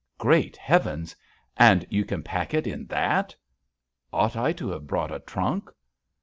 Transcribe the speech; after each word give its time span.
"Great 0.17 0.57
heavens! 0.57 1.15
And 1.57 1.85
you 1.91 2.05
can 2.05 2.23
pack 2.23 2.55
it 2.55 2.65
in 2.65 2.87
that?" 2.87 3.35
"Ought 4.11 4.35
I 4.35 4.51
to 4.53 4.69
have 4.69 4.87
brought 4.87 5.11
a 5.11 5.19
trunk?" 5.19 5.69